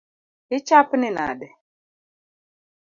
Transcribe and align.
Ichapni 0.57 1.09
nade? 1.17 1.47